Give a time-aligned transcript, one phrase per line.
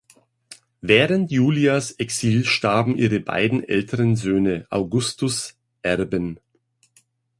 [0.81, 6.39] Während Iulias Exil starben ihre beiden älteren Söhne, Augustus’ Erben.